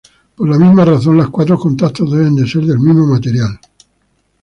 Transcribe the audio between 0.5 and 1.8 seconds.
misma razón, los cuatro